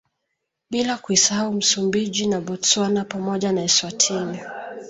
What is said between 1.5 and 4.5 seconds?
Msumbiji na Botswana pamoja na Eswatini